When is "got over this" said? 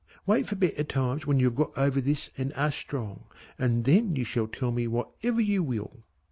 1.55-2.31